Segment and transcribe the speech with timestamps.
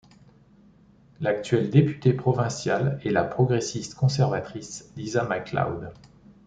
[1.19, 5.93] L'actuelle députée provinciale est la progressiste-conservatrice Lisa MacLeod.